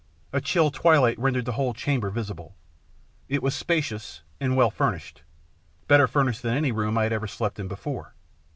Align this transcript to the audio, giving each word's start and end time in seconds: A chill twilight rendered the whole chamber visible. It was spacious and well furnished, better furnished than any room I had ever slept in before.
A 0.33 0.41
chill 0.41 0.71
twilight 0.71 1.19
rendered 1.19 1.45
the 1.45 1.51
whole 1.51 1.75
chamber 1.75 2.09
visible. 2.09 2.55
It 3.29 3.43
was 3.43 3.53
spacious 3.53 4.23
and 4.39 4.55
well 4.57 4.71
furnished, 4.71 5.21
better 5.87 6.07
furnished 6.07 6.41
than 6.41 6.57
any 6.57 6.71
room 6.71 6.97
I 6.97 7.03
had 7.03 7.13
ever 7.13 7.27
slept 7.27 7.59
in 7.59 7.67
before. 7.67 8.15